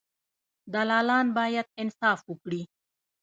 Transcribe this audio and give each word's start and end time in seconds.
دلالان 0.73 1.27
باید 1.37 1.67
انصاف 1.81 2.19
وکړي. 2.27 2.61